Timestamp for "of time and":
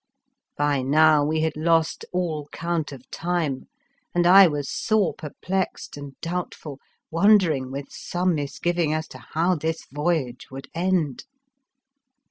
2.91-4.25